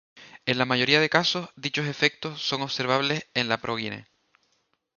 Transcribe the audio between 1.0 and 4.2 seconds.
los casos, dichos efectos son observables en la progenie.